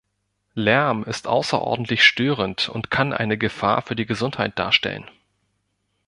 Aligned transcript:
Lärm 0.55 1.03
ist 1.03 1.27
außerordentlich 1.27 2.03
störend 2.03 2.69
und 2.69 2.89
kann 2.89 3.13
eine 3.13 3.37
Gefahr 3.37 3.83
für 3.83 3.95
die 3.95 4.07
Gesundheit 4.07 4.57
darstellen. 4.57 5.05